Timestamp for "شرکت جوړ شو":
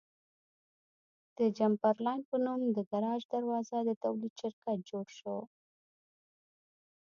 4.41-5.37